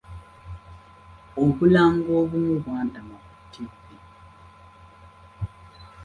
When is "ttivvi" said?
3.43-3.97